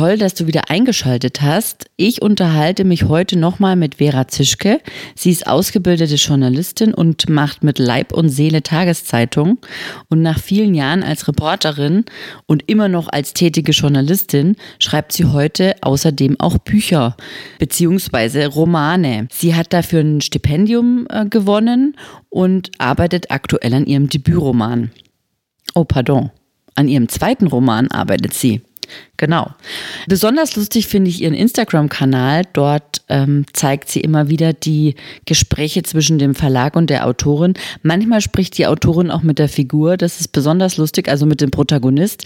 [0.00, 1.90] Toll, dass du wieder eingeschaltet hast.
[1.98, 4.80] Ich unterhalte mich heute nochmal mit Vera Zischke.
[5.14, 9.58] Sie ist ausgebildete Journalistin und macht mit Leib und Seele Tageszeitung.
[10.08, 12.06] Und nach vielen Jahren als Reporterin
[12.46, 17.14] und immer noch als tätige Journalistin schreibt sie heute außerdem auch Bücher
[17.58, 19.28] beziehungsweise Romane.
[19.30, 21.94] Sie hat dafür ein Stipendium äh, gewonnen
[22.30, 24.92] und arbeitet aktuell an ihrem Debütroman.
[25.74, 26.30] Oh, pardon.
[26.74, 28.62] An ihrem zweiten Roman arbeitet sie.
[29.16, 29.50] Genau.
[30.08, 32.44] Besonders lustig finde ich ihren Instagram-Kanal.
[32.54, 34.94] Dort ähm, zeigt sie immer wieder die
[35.26, 37.54] Gespräche zwischen dem Verlag und der Autorin.
[37.82, 39.96] Manchmal spricht die Autorin auch mit der Figur.
[39.96, 42.24] Das ist besonders lustig, also mit dem Protagonist.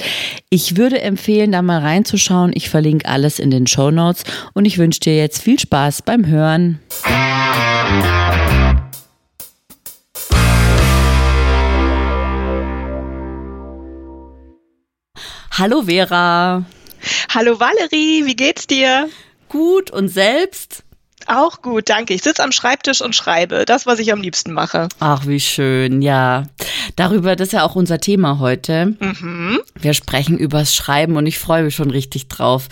[0.51, 2.53] Ich würde empfehlen, da mal reinzuschauen.
[2.55, 6.27] Ich verlinke alles in den Show Notes und ich wünsche dir jetzt viel Spaß beim
[6.27, 6.79] Hören.
[15.57, 16.65] Hallo Vera.
[17.33, 19.09] Hallo Valerie, wie geht's dir?
[19.49, 20.83] Gut und selbst?
[21.29, 22.13] Auch gut, danke.
[22.13, 23.65] Ich sitze am Schreibtisch und schreibe.
[23.65, 24.89] Das, was ich am liebsten mache.
[24.99, 26.49] Ach, wie schön, ja.
[26.97, 28.97] Darüber, das ist ja auch unser Thema heute.
[28.99, 29.61] Mhm.
[29.77, 32.67] Wir sprechen übers Schreiben und ich freue mich schon richtig drauf.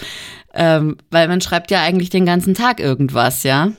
[0.53, 3.71] Ähm, weil man schreibt ja eigentlich den ganzen Tag irgendwas, ja?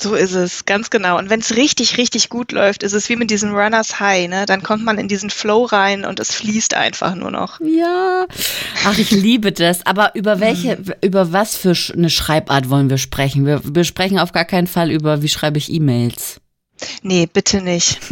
[0.00, 1.18] So ist es, ganz genau.
[1.18, 4.46] Und wenn es richtig, richtig gut läuft, ist es wie mit diesem Runners High, ne?
[4.46, 7.60] Dann kommt man in diesen Flow rein und es fließt einfach nur noch.
[7.60, 8.26] Ja.
[8.84, 9.84] Ach, ich liebe das.
[9.84, 10.92] Aber über welche, mhm.
[11.02, 13.44] über was für eine Schreibart wollen wir sprechen?
[13.44, 16.40] Wir, wir sprechen auf gar keinen Fall über, wie schreibe ich E-Mails.
[17.02, 17.98] Nee, bitte nicht.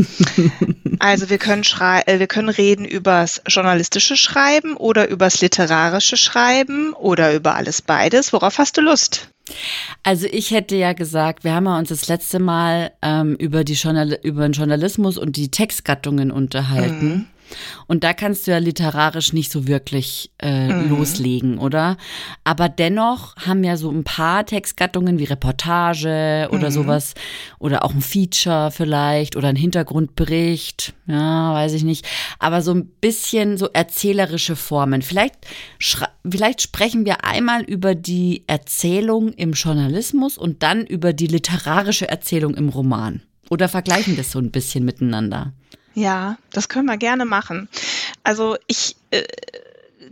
[1.00, 7.32] Also wir können äh, wir können reden übers journalistische Schreiben oder übers literarische Schreiben oder
[7.34, 8.32] über alles beides.
[8.32, 9.28] Worauf hast du Lust?
[10.02, 13.74] Also ich hätte ja gesagt, wir haben ja uns das letzte Mal ähm, über, die
[13.74, 17.08] Journal über den Journalismus und die Textgattungen unterhalten.
[17.08, 17.26] Mhm.
[17.86, 20.90] Und da kannst du ja literarisch nicht so wirklich äh, mhm.
[20.90, 21.96] loslegen, oder?
[22.44, 26.74] Aber dennoch haben ja so ein paar Textgattungen wie Reportage oder mhm.
[26.74, 27.14] sowas
[27.58, 32.06] oder auch ein Feature vielleicht oder ein Hintergrundbericht, ja, weiß ich nicht.
[32.38, 35.02] Aber so ein bisschen so erzählerische Formen.
[35.02, 35.34] Vielleicht,
[36.28, 42.54] vielleicht sprechen wir einmal über die Erzählung im Journalismus und dann über die literarische Erzählung
[42.54, 43.22] im Roman.
[43.50, 45.52] Oder vergleichen das so ein bisschen miteinander.
[45.98, 47.68] Ja, das können wir gerne machen.
[48.22, 49.24] Also ich äh,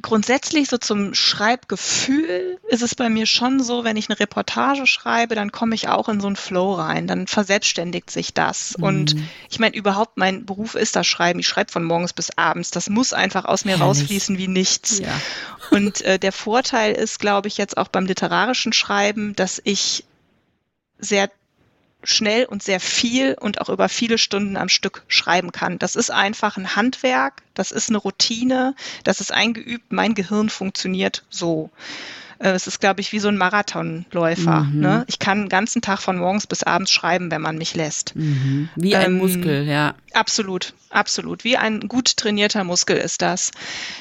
[0.02, 5.36] grundsätzlich so zum Schreibgefühl ist es bei mir schon so, wenn ich eine Reportage schreibe,
[5.36, 8.76] dann komme ich auch in so einen Flow rein, dann verselbstständigt sich das.
[8.76, 8.84] Mhm.
[8.84, 9.16] Und
[9.48, 11.38] ich meine, überhaupt mein Beruf ist das Schreiben.
[11.38, 12.72] Ich schreibe von morgens bis abends.
[12.72, 13.86] Das muss einfach aus mir Herrlich.
[13.86, 14.98] rausfließen wie nichts.
[14.98, 15.20] Ja.
[15.70, 20.04] Und äh, der Vorteil ist, glaube ich, jetzt auch beim literarischen Schreiben, dass ich
[20.98, 21.30] sehr
[22.02, 25.78] schnell und sehr viel und auch über viele Stunden am Stück schreiben kann.
[25.78, 28.74] Das ist einfach ein Handwerk, das ist eine Routine,
[29.04, 31.70] das ist eingeübt, mein Gehirn funktioniert so.
[32.38, 34.60] Äh, es ist, glaube ich, wie so ein Marathonläufer.
[34.62, 34.80] Mhm.
[34.80, 35.04] Ne?
[35.08, 38.14] Ich kann den ganzen Tag von morgens bis abends schreiben, wenn man mich lässt.
[38.16, 38.68] Mhm.
[38.76, 39.94] Wie ein ähm, Muskel, ja.
[40.12, 41.44] Absolut, absolut.
[41.44, 43.50] Wie ein gut trainierter Muskel ist das.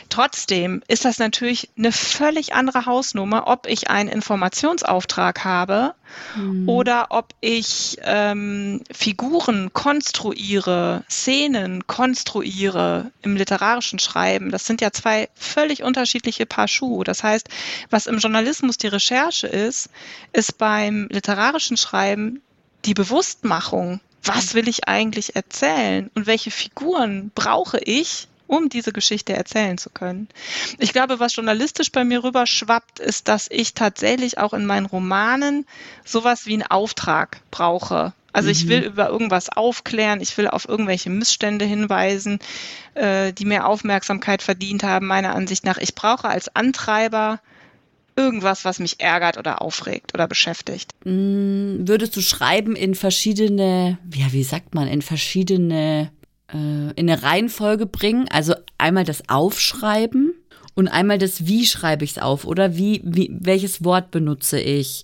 [0.10, 5.94] Trotzdem ist das natürlich eine völlig andere Hausnummer, ob ich einen Informationsauftrag habe
[6.38, 6.70] mhm.
[6.70, 14.52] oder ob ich ähm, Figuren konstruiere, Szenen konstruiere im literarischen Schreiben.
[14.52, 17.04] Das sind ja zwei völlig unterschiedliche Paar Schuhe.
[17.04, 17.50] Das heißt,
[17.90, 19.88] was im Journalismus die Recherche ist,
[20.34, 22.42] ist beim literarischen Schreiben
[22.86, 24.00] die Bewusstmachung.
[24.24, 29.92] Was will ich eigentlich erzählen und welche Figuren brauche ich, um diese Geschichte erzählen zu
[29.92, 30.28] können.
[30.80, 35.68] Ich glaube, was journalistisch bei mir rüberschwappt, ist, dass ich tatsächlich auch in meinen Romanen
[36.04, 38.14] sowas wie einen Auftrag brauche.
[38.34, 38.88] Also ich will mhm.
[38.88, 42.40] über irgendwas aufklären, ich will auf irgendwelche Missstände hinweisen,
[42.96, 45.78] äh, die mehr Aufmerksamkeit verdient haben, meiner Ansicht nach.
[45.78, 47.40] Ich brauche als Antreiber
[48.16, 50.94] irgendwas, was mich ärgert oder aufregt oder beschäftigt.
[51.04, 56.12] Mm, würdest du schreiben in verschiedene, ja, wie sagt man, in verschiedene
[56.52, 58.28] äh, in eine Reihenfolge bringen.
[58.30, 60.34] Also einmal das Aufschreiben
[60.74, 65.04] und einmal das Wie schreibe ich es auf oder wie, wie, welches Wort benutze ich.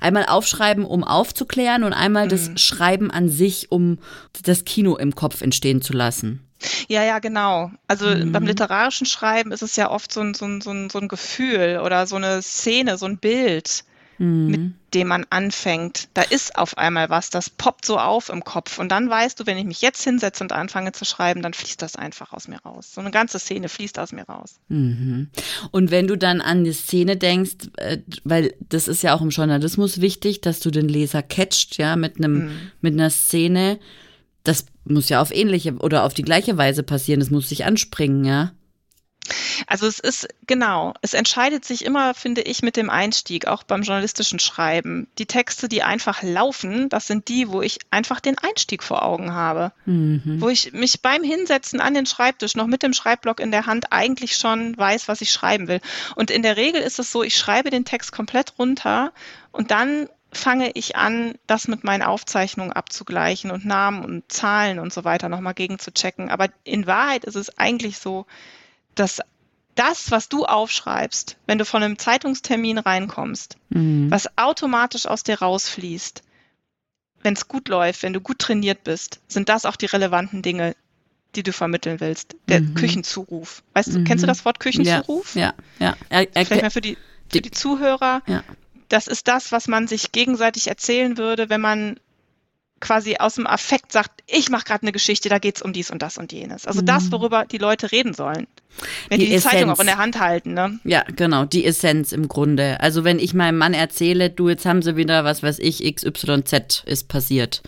[0.00, 2.30] Einmal aufschreiben, um aufzuklären und einmal mhm.
[2.30, 3.98] das Schreiben an sich, um
[4.42, 6.40] das Kino im Kopf entstehen zu lassen.
[6.88, 7.70] Ja, ja, genau.
[7.86, 8.32] Also mhm.
[8.32, 11.08] beim literarischen Schreiben ist es ja oft so ein, so, ein, so, ein, so ein
[11.08, 13.84] Gefühl oder so eine Szene, so ein Bild
[14.20, 14.46] mhm.
[14.46, 14.60] mit
[14.94, 16.08] dem man anfängt.
[16.14, 18.78] Da ist auf einmal was, das poppt so auf im Kopf.
[18.78, 21.80] Und dann weißt du, wenn ich mich jetzt hinsetze und anfange zu schreiben, dann fließt
[21.82, 22.92] das einfach aus mir raus.
[22.94, 24.60] So eine ganze Szene fließt aus mir raus.
[24.68, 25.28] Mhm.
[25.70, 29.30] Und wenn du dann an die Szene denkst, äh, weil das ist ja auch im
[29.30, 32.70] Journalismus wichtig, dass du den Leser catcht, ja, mit einem, mhm.
[32.80, 33.80] mit einer Szene.
[34.50, 37.20] Das muss ja auf ähnliche oder auf die gleiche Weise passieren.
[37.20, 38.50] Das muss sich anspringen, ja.
[39.68, 43.82] Also es ist genau, es entscheidet sich immer, finde ich, mit dem Einstieg, auch beim
[43.82, 45.06] journalistischen Schreiben.
[45.18, 49.32] Die Texte, die einfach laufen, das sind die, wo ich einfach den Einstieg vor Augen
[49.32, 49.70] habe.
[49.84, 50.40] Mhm.
[50.40, 53.92] Wo ich mich beim Hinsetzen an den Schreibtisch noch mit dem Schreibblock in der Hand
[53.92, 55.80] eigentlich schon weiß, was ich schreiben will.
[56.16, 59.12] Und in der Regel ist es so, ich schreibe den Text komplett runter
[59.52, 64.92] und dann fange ich an, das mit meinen Aufzeichnungen abzugleichen und Namen und Zahlen und
[64.92, 66.30] so weiter nochmal gegen zu checken.
[66.30, 68.26] Aber in Wahrheit ist es eigentlich so,
[68.94, 69.20] dass
[69.74, 74.10] das, was du aufschreibst, wenn du von einem Zeitungstermin reinkommst, mhm.
[74.10, 76.22] was automatisch aus dir rausfließt,
[77.22, 80.74] wenn es gut läuft, wenn du gut trainiert bist, sind das auch die relevanten Dinge,
[81.34, 82.36] die du vermitteln willst.
[82.48, 82.74] Der mhm.
[82.74, 83.62] Küchenzuruf.
[83.74, 84.30] Weißt du, kennst du mhm.
[84.30, 85.34] das Wort Küchenzuruf?
[85.34, 85.96] Ja, ja.
[86.10, 86.26] ja.
[86.34, 86.96] Er, Vielleicht mal für die,
[87.30, 88.22] für die Zuhörer.
[88.26, 88.42] Ja.
[88.90, 91.98] Das ist das, was man sich gegenseitig erzählen würde, wenn man
[92.80, 96.02] quasi aus dem Affekt sagt, ich mache gerade eine Geschichte, da geht's um dies und
[96.02, 96.66] das und jenes.
[96.66, 96.86] Also mhm.
[96.86, 98.46] das, worüber die Leute reden sollen.
[99.08, 100.80] Wenn die, die, die Zeitung auch in der Hand halten, ne?
[100.84, 102.80] Ja, genau, die Essenz im Grunde.
[102.80, 106.84] Also wenn ich meinem Mann erzähle, du, jetzt haben sie wieder, was weiß ich, XYZ
[106.86, 107.62] ist passiert.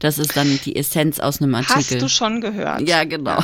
[0.00, 1.76] Das ist dann die Essenz aus einem Artikel.
[1.76, 2.88] Hast du schon gehört?
[2.88, 3.42] Ja, genau.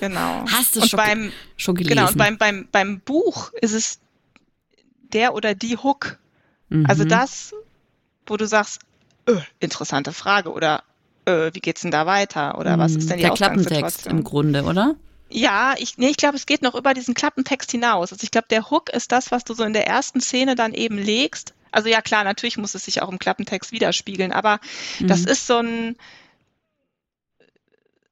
[0.00, 0.44] Genau.
[0.50, 1.96] Hast du und schon, beim, schon gelesen?
[1.96, 4.00] Genau, und beim, beim, beim Buch ist es
[5.12, 6.18] der oder die Hook.
[6.74, 6.86] Mhm.
[6.86, 7.54] Also das,
[8.26, 8.80] wo du sagst,
[9.26, 10.82] äh, interessante Frage oder
[11.24, 14.64] äh, wie geht's denn da weiter oder was ist denn die Der Klappentext im Grunde,
[14.64, 14.96] oder?
[15.30, 18.12] Ja, ich, nee, ich glaube, es geht noch über diesen Klappentext hinaus.
[18.12, 20.74] Also ich glaube, der Hook ist das, was du so in der ersten Szene dann
[20.74, 21.54] eben legst.
[21.70, 24.60] Also ja, klar, natürlich muss es sich auch im Klappentext widerspiegeln, aber
[25.00, 25.08] mhm.
[25.08, 25.96] das ist so ein,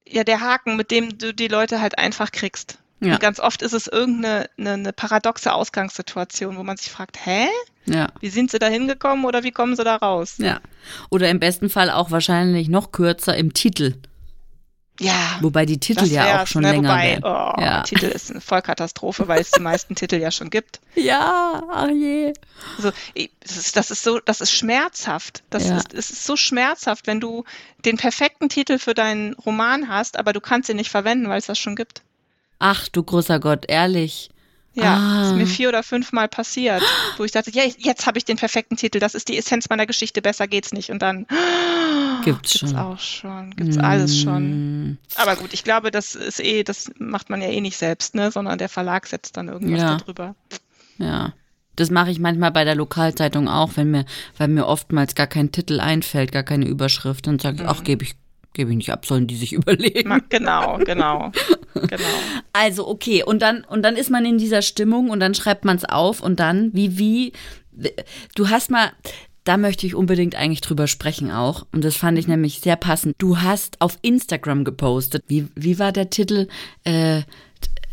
[0.07, 2.79] ja, der Haken, mit dem du die Leute halt einfach kriegst.
[3.03, 3.15] Ja.
[3.15, 7.49] Und ganz oft ist es irgendeine eine, eine paradoxe Ausgangssituation, wo man sich fragt, hä?
[7.85, 8.09] Ja.
[8.21, 10.35] Wie sind sie da hingekommen oder wie kommen sie da raus?
[10.39, 10.61] Ja.
[11.11, 13.97] Oder im besten Fall auch wahrscheinlich noch kürzer im Titel.
[15.01, 15.39] Ja.
[15.41, 16.73] Wobei die Titel ja auch schon ne?
[16.73, 17.83] länger Wobei, oh, ja.
[17.83, 20.81] Titel ist eine Vollkatastrophe, weil es die meisten Titel ja schon gibt.
[20.95, 22.35] Ja, ach je.
[22.77, 22.93] Also,
[23.41, 25.43] das ist, das ist so, das ist schmerzhaft.
[25.49, 25.79] Das ja.
[25.79, 27.45] ist, es ist so schmerzhaft, wenn du
[27.87, 31.47] den perfekten Titel für deinen Roman hast, aber du kannst ihn nicht verwenden, weil es
[31.47, 32.03] das schon gibt.
[32.65, 34.31] Ach du großer Gott, ehrlich.
[34.75, 35.23] Ja, ah.
[35.27, 36.81] ist mir vier oder fünfmal passiert,
[37.17, 39.85] wo ich dachte, ja, jetzt habe ich den perfekten Titel, das ist die Essenz meiner
[39.85, 40.91] Geschichte, besser geht's nicht.
[40.91, 41.27] Und dann
[42.25, 42.77] gibt's, gibt's schon.
[42.77, 43.81] auch schon, gibt's mm.
[43.81, 44.99] alles schon.
[45.17, 48.31] Aber gut, ich glaube, das ist eh, das macht man ja eh nicht selbst, ne,
[48.31, 49.97] sondern der Verlag setzt dann irgendwas ja.
[49.97, 50.37] darüber.
[50.99, 51.33] Ja.
[51.75, 54.05] Das mache ich manchmal bei der Lokalzeitung auch, wenn mir,
[54.39, 57.69] weil mir oftmals gar kein Titel einfällt, gar keine Überschrift, dann sage ich, mhm.
[57.69, 58.15] ach, gebe ich
[58.53, 60.23] gebe ich nicht ab, sollen die sich überlegen.
[60.29, 61.33] Genau, genau,
[61.75, 62.09] genau.
[62.53, 65.77] Also okay, und dann und dann ist man in dieser Stimmung und dann schreibt man
[65.77, 67.33] es auf und dann wie wie
[68.35, 68.93] du hast mal
[69.45, 71.67] da möchte ich unbedingt eigentlich drüber sprechen auch.
[71.73, 73.17] Und das fand ich nämlich sehr passend.
[73.19, 75.25] Du hast auf Instagram gepostet.
[75.27, 76.47] Wie, wie war der Titel?
[76.85, 77.23] Äh,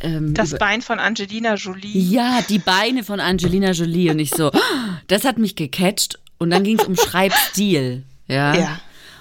[0.02, 1.98] ähm, das Bein von Angelina Jolie.
[1.98, 4.12] Ja, die Beine von Angelina Jolie.
[4.12, 4.52] Und ich so,
[5.08, 6.20] das hat mich gecatcht.
[6.38, 8.04] Und dann ging es um Schreibstil.
[8.28, 8.56] Ja.
[8.56, 8.80] ja.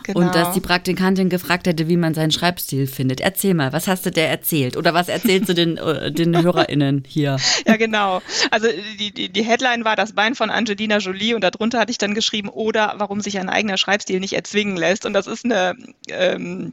[0.09, 0.21] Genau.
[0.21, 3.21] Und dass die Praktikantin gefragt hätte, wie man seinen Schreibstil findet.
[3.21, 4.79] Erzähl mal, was hast du der erzählt?
[4.79, 7.37] Oder was erzählst du den, äh, den HörerInnen hier?
[7.67, 8.23] Ja, genau.
[8.51, 11.99] Also die, die, die Headline war das Bein von Angelina Jolie und darunter hatte ich
[11.99, 15.05] dann geschrieben, oder warum sich ein eigener Schreibstil nicht erzwingen lässt.
[15.05, 15.75] Und das ist eine
[16.09, 16.73] ähm,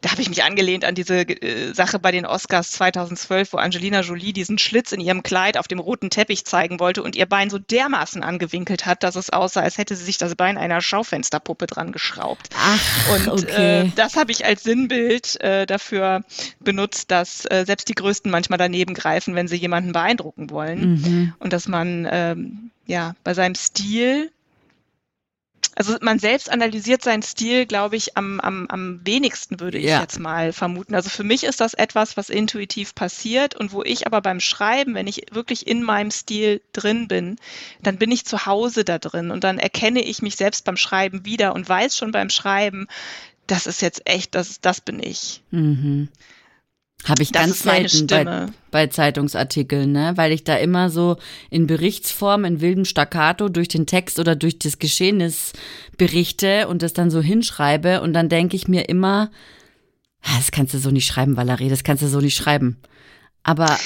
[0.00, 4.00] da habe ich mich angelehnt an diese äh, Sache bei den Oscars 2012, wo Angelina
[4.00, 7.50] Jolie diesen Schlitz in ihrem Kleid auf dem roten Teppich zeigen wollte und ihr Bein
[7.50, 11.66] so dermaßen angewinkelt hat, dass es aussah, als hätte sie sich das Bein einer Schaufensterpuppe
[11.66, 12.48] dran geschraubt.
[12.56, 13.80] Ach, und okay.
[13.82, 16.24] äh, das habe ich als Sinnbild äh, dafür
[16.60, 20.92] benutzt, dass äh, selbst die Größten manchmal daneben greifen, wenn sie jemanden beeindrucken wollen.
[20.92, 21.34] Mhm.
[21.38, 24.30] Und dass man ähm, ja bei seinem Stil
[25.74, 30.00] also man selbst analysiert seinen Stil, glaube ich, am, am, am wenigsten, würde ich ja.
[30.00, 30.94] jetzt mal vermuten.
[30.94, 34.94] Also für mich ist das etwas, was intuitiv passiert und wo ich aber beim Schreiben,
[34.94, 37.36] wenn ich wirklich in meinem Stil drin bin,
[37.82, 41.24] dann bin ich zu Hause da drin und dann erkenne ich mich selbst beim Schreiben
[41.24, 42.86] wieder und weiß schon beim Schreiben,
[43.46, 45.42] das ist jetzt echt, das, das bin ich.
[45.50, 46.08] Mhm.
[47.04, 50.12] Habe ich Das ganz selten bei, bei Zeitungsartikeln, ne?
[50.16, 51.16] Weil ich da immer so
[51.50, 55.52] in Berichtsform, in wildem Staccato durch den Text oder durch das Geschehnis
[55.98, 59.30] berichte und das dann so hinschreibe und dann denke ich mir immer,
[60.22, 62.78] "Ah, das kannst du so nicht schreiben, Valerie, das kannst du so nicht schreiben.
[63.42, 63.76] Aber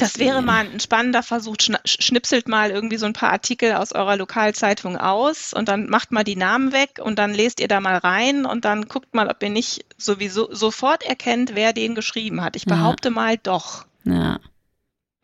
[0.00, 1.56] Das wäre mal ein spannender Versuch.
[1.84, 6.24] Schnipselt mal irgendwie so ein paar Artikel aus eurer Lokalzeitung aus und dann macht mal
[6.24, 9.42] die Namen weg und dann lest ihr da mal rein und dann guckt mal, ob
[9.42, 12.56] ihr nicht sowieso sofort erkennt, wer den geschrieben hat.
[12.56, 12.76] Ich Ja.
[12.76, 13.84] behaupte mal doch.
[14.04, 14.38] ja,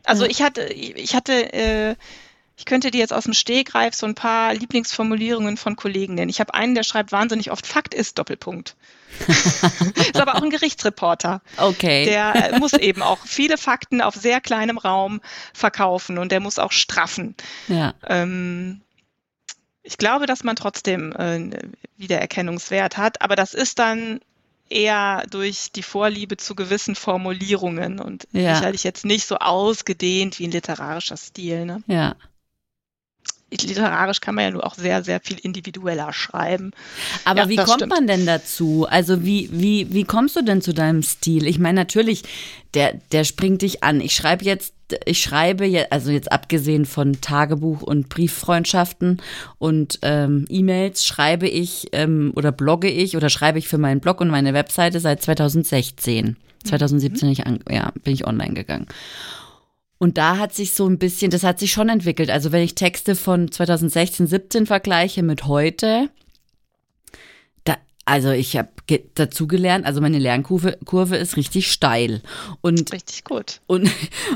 [0.04, 0.30] Also Ja.
[0.30, 1.97] ich hatte, ich hatte, äh,
[2.56, 6.30] ich könnte dir jetzt aus dem Stegreif so ein paar Lieblingsformulierungen von Kollegen nennen.
[6.30, 8.76] Ich habe einen, der schreibt wahnsinnig oft Fakt ist Doppelpunkt.
[9.96, 11.40] ist aber auch ein Gerichtsreporter.
[11.56, 12.04] okay.
[12.04, 15.20] Der äh, muss eben auch viele Fakten auf sehr kleinem Raum
[15.54, 17.34] verkaufen und der muss auch straffen.
[17.68, 18.80] ja, Ähm,
[19.82, 21.50] ich glaube, dass man trotzdem äh,
[21.96, 24.20] Wiedererkennungswert hat, aber das ist dann
[24.68, 28.56] eher durch die Vorliebe zu gewissen Formulierungen und Ja.
[28.56, 31.64] sicherlich jetzt nicht so ausgedehnt wie ein literarischer Stil.
[31.66, 31.82] Ne?
[31.86, 32.16] ja.
[33.62, 36.72] Literarisch kann man ja nur auch sehr, sehr viel individueller schreiben.
[37.25, 37.92] Aber Ja, wie kommt stimmt.
[37.92, 38.86] man denn dazu?
[38.88, 41.46] Also wie, wie, wie kommst du denn zu deinem Stil?
[41.46, 42.22] Ich meine, natürlich,
[42.75, 44.00] der, der springt dich an.
[44.00, 49.20] Ich schreibe jetzt, ich schreibe jetzt, also jetzt abgesehen von Tagebuch und Brieffreundschaften
[49.58, 54.20] und ähm, E-Mails, schreibe ich ähm, oder blogge ich oder schreibe ich für meinen Blog
[54.20, 56.36] und meine Webseite seit 2016.
[56.64, 58.86] 2017 ich an, ja, bin ich online gegangen.
[59.98, 62.30] Und da hat sich so ein bisschen, das hat sich schon entwickelt.
[62.30, 66.10] Also wenn ich Texte von 2016, 17 vergleiche mit heute,
[67.64, 68.68] da, also ich habe
[69.14, 72.20] dazugelernt, also meine Lernkurve Kurve ist richtig steil.
[72.60, 73.62] Und Richtig gut.
[73.66, 73.90] und,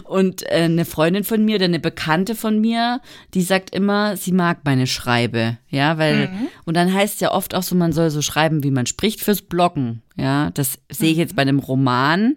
[0.05, 3.02] und äh, eine Freundin von mir oder eine Bekannte von mir,
[3.35, 5.59] die sagt immer, sie mag meine Schreibe.
[5.69, 6.31] Ja, weil,
[6.64, 9.43] und dann heißt ja oft auch so, man soll so schreiben, wie man spricht fürs
[9.43, 10.00] Bloggen.
[10.17, 12.37] Ja, das sehe ich jetzt bei einem Roman.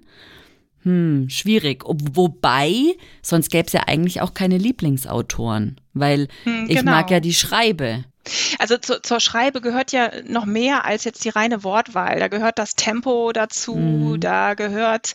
[0.83, 1.85] Hm, schwierig.
[1.85, 6.91] Ob, wobei, sonst gäbe es ja eigentlich auch keine Lieblingsautoren, weil Hm, ich genau.
[6.91, 8.03] mag ja die Schreibe.
[8.57, 12.19] Also zu, zur Schreibe gehört ja noch mehr als jetzt die reine Wortwahl.
[12.21, 14.19] Da gehört das Tempo dazu, Mhm.
[14.21, 15.13] da gehört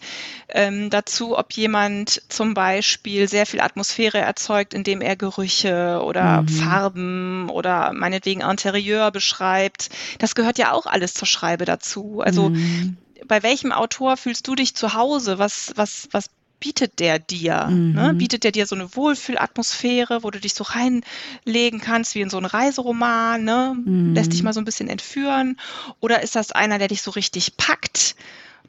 [0.51, 6.49] ähm, dazu, ob jemand zum Beispiel sehr viel Atmosphäre erzeugt, indem er Gerüche oder Mhm.
[6.49, 9.89] Farben oder meinetwegen Interieur beschreibt.
[10.19, 12.21] Das gehört ja auch alles zur Schreibe dazu.
[12.21, 12.99] Also Mhm.
[13.27, 15.39] Bei welchem Autor fühlst du dich zu Hause?
[15.39, 17.67] Was, was, was bietet der dir?
[17.71, 17.93] Mhm.
[17.95, 18.15] Ne?
[18.15, 22.37] Bietet der dir so eine Wohlfühlatmosphäre, wo du dich so reinlegen kannst wie in so
[22.37, 23.45] einen Reiseroman?
[23.45, 23.77] Ne?
[23.85, 24.15] Mhm.
[24.15, 25.59] Lässt dich mal so ein bisschen entführen?
[26.01, 28.17] Oder ist das einer, der dich so richtig packt,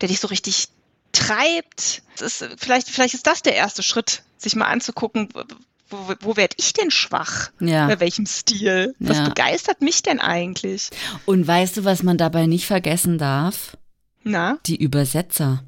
[0.02, 0.68] der dich so richtig
[1.12, 2.02] treibt?
[2.20, 5.44] Ist, vielleicht, vielleicht ist das der erste Schritt, sich mal anzugucken, wo,
[5.90, 7.50] wo, wo werde ich denn schwach?
[7.60, 7.88] Ja.
[7.88, 8.94] Bei welchem Stil?
[9.00, 9.24] Was Ja.
[9.30, 10.90] begeistert mich denn eigentlich?
[11.26, 13.76] Und weißt du, was man dabei nicht vergessen darf?
[14.24, 14.58] Na?
[14.66, 15.64] Die Übersetzer.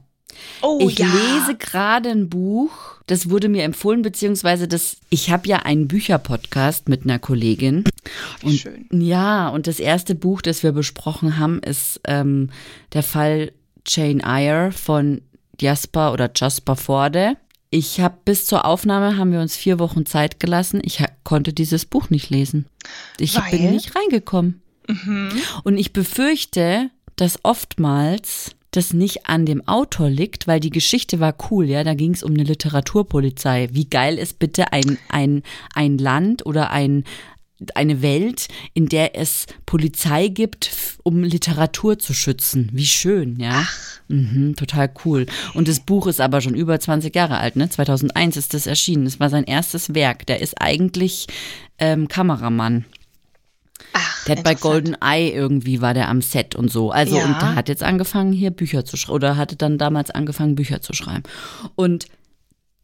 [0.62, 1.08] Oh ich ja.
[1.08, 2.72] lese gerade ein Buch,
[3.08, 7.84] das wurde mir empfohlen, beziehungsweise das, ich habe ja einen Bücherpodcast mit einer Kollegin.
[8.44, 8.88] Und schön.
[8.92, 12.50] ja, und das erste Buch, das wir besprochen haben, ist ähm,
[12.94, 13.52] der Fall
[13.86, 15.22] Jane Eyre von
[15.60, 17.38] Jasper oder Jasper Forde.
[17.70, 20.82] Ich habe bis zur Aufnahme haben wir uns vier Wochen Zeit gelassen.
[20.84, 22.66] Ich konnte dieses Buch nicht lesen.
[23.18, 23.52] Ich Weil?
[23.52, 24.62] bin nicht reingekommen.
[24.88, 25.32] Mhm.
[25.64, 26.90] Und ich befürchte,
[27.22, 31.94] dass oftmals das nicht an dem Autor liegt, weil die Geschichte war cool, ja, da
[31.94, 33.70] ging es um eine Literaturpolizei.
[33.72, 35.44] Wie geil ist bitte ein, ein,
[35.76, 37.04] ein Land oder ein,
[37.76, 40.72] eine Welt, in der es Polizei gibt,
[41.04, 42.70] um Literatur zu schützen.
[42.74, 43.68] Wie schön, ja.
[44.08, 45.28] Mhm, total cool.
[45.54, 47.70] Und das Buch ist aber schon über 20 Jahre alt, ne?
[47.70, 49.06] 2001 ist das erschienen.
[49.06, 50.26] Das war sein erstes Werk.
[50.26, 51.28] Der ist eigentlich
[51.78, 52.86] ähm, Kameramann.
[53.94, 54.56] Ach, Der hat bei.
[54.56, 56.92] Golden Eye irgendwie war der am Set und so.
[56.92, 57.26] Also Ja.
[57.26, 60.82] und der hat jetzt angefangen hier Bücher zu schreiben oder hatte dann damals angefangen Bücher
[60.82, 61.24] zu schreiben.
[61.76, 62.06] Und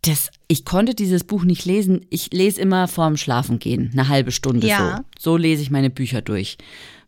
[0.04, 2.06] das, ich konnte dieses Buch nicht lesen.
[2.10, 5.04] Ich lese immer vorm Schlafengehen, eine halbe Stunde Ja.
[5.20, 5.32] so.
[5.34, 6.58] So lese ich meine Bücher durch.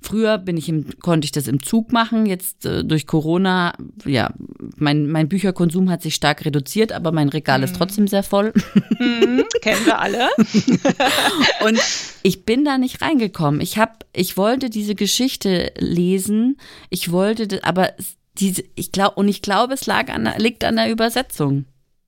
[0.02, 2.26] Früher bin ich im, konnte ich das im Zug machen.
[2.26, 3.74] Jetzt äh, durch Corona,
[4.06, 4.32] ja,
[4.78, 8.54] mein, mein Bücherkonsum hat sich stark reduziert, aber mein Regal ist trotzdem sehr voll.
[8.98, 10.30] Mhm, kennen wir alle.
[11.66, 11.80] Und
[12.24, 13.62] ich bin da nicht reingekommen.
[13.62, 16.58] Ich hab, ich wollte diese Geschichte lesen.
[16.90, 20.40] Ich wollte, das, aber es- diese, ich glaube, und ich glaube, es lag an, der-
[20.40, 21.66] liegt an der Übersetzung.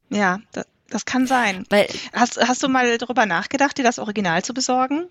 [0.10, 1.65] Ja, das, das kann sein.
[1.69, 5.07] Weil, Hast, hast du mal darüber nachgedacht, dir das Original zu besorgen?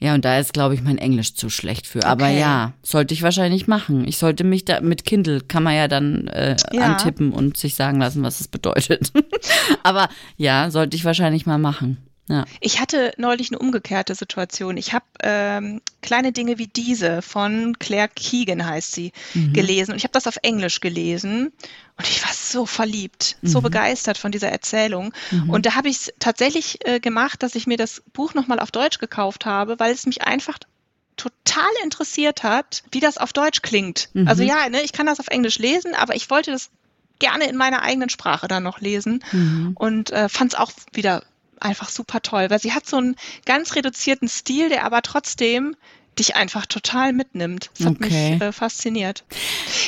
[0.00, 2.04] Ja, und da ist, glaube ich, mein Englisch zu schlecht für.
[2.04, 2.38] Aber Okay.
[2.40, 4.06] ja, sollte ich wahrscheinlich machen.
[4.06, 6.82] Ich sollte mich da, mit Kindle kann man ja dann äh, Ja.
[6.82, 9.12] antippen und sich sagen lassen, was es bedeutet.
[9.82, 11.98] aber ja, sollte ich wahrscheinlich mal machen.
[12.26, 12.46] Ja.
[12.60, 14.78] Ich hatte neulich eine umgekehrte Situation.
[14.78, 19.52] Ich habe ähm, kleine Dinge wie diese von Claire Keegan heißt sie mhm.
[19.52, 21.52] gelesen und ich habe das auf Englisch gelesen
[21.98, 23.48] und ich war so verliebt, mhm.
[23.48, 25.50] so begeistert von dieser Erzählung mhm.
[25.50, 28.70] und da habe ich es tatsächlich äh, gemacht, dass ich mir das Buch nochmal auf
[28.70, 30.58] Deutsch gekauft habe, weil es mich einfach
[31.16, 34.08] total interessiert hat, wie das auf Deutsch klingt.
[34.14, 34.28] Mhm.
[34.28, 36.70] Also ja, ne, ich kann das auf Englisch lesen, aber ich wollte das
[37.18, 39.72] gerne in meiner eigenen Sprache dann noch lesen mhm.
[39.74, 41.22] und äh, fand es auch wieder
[41.60, 45.76] einfach super toll, weil sie hat so einen ganz reduzierten Stil, der aber trotzdem
[46.18, 47.70] dich einfach total mitnimmt.
[47.76, 48.32] Das hat okay.
[48.32, 49.24] mich äh, fasziniert.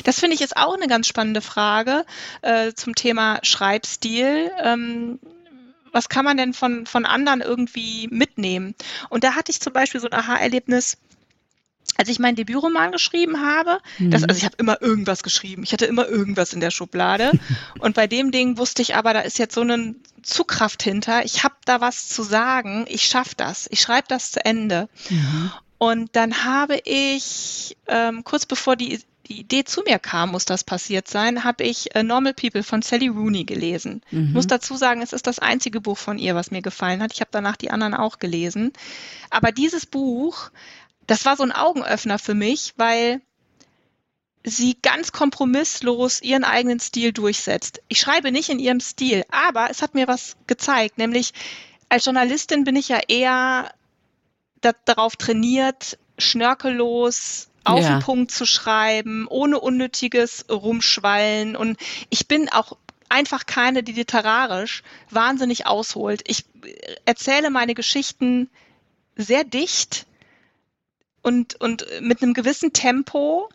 [0.04, 2.04] Das finde ich ist auch eine ganz spannende Frage
[2.42, 4.50] äh, zum Thema Schreibstil.
[4.62, 5.20] Ähm,
[5.92, 8.74] was kann man denn von, von anderen irgendwie mitnehmen?
[9.08, 10.98] Und da hatte ich zum Beispiel so ein Aha-Erlebnis,
[11.96, 14.10] als ich meinen Debütroman geschrieben habe, mhm.
[14.10, 17.32] das, also ich habe immer irgendwas geschrieben, ich hatte immer irgendwas in der Schublade.
[17.78, 21.44] und bei dem Ding wusste ich aber, da ist jetzt so eine Zugkraft hinter, ich
[21.44, 24.88] habe da was zu sagen, ich schaffe das, ich schreibe das zu Ende.
[25.08, 25.52] Mhm.
[25.78, 30.64] Und dann habe ich, ähm, kurz bevor die, die Idee zu mir kam, muss das
[30.64, 34.02] passiert sein, habe ich äh, Normal People von Sally Rooney gelesen.
[34.10, 34.28] Mhm.
[34.28, 37.12] Ich muss dazu sagen, es ist das einzige Buch von ihr, was mir gefallen hat.
[37.12, 38.72] Ich habe danach die anderen auch gelesen.
[39.30, 40.50] Aber dieses Buch
[41.06, 43.20] das war so ein Augenöffner für mich, weil
[44.44, 47.82] sie ganz kompromisslos ihren eigenen Stil durchsetzt.
[47.88, 51.32] Ich schreibe nicht in ihrem Stil, aber es hat mir was gezeigt, nämlich
[51.88, 53.72] als Journalistin bin ich ja eher
[54.60, 57.96] da, darauf trainiert, schnörkellos auf ja.
[57.96, 61.56] den Punkt zu schreiben, ohne unnötiges Rumschwallen.
[61.56, 61.78] Und
[62.10, 62.76] ich bin auch
[63.08, 66.22] einfach keine, die literarisch wahnsinnig ausholt.
[66.26, 66.44] Ich
[67.04, 68.48] erzähle meine Geschichten
[69.16, 70.05] sehr dicht
[71.26, 73.48] und, und mit einem gewissen Tempo